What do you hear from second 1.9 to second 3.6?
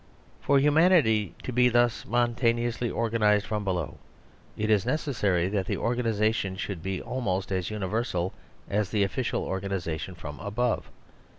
spontaneously organised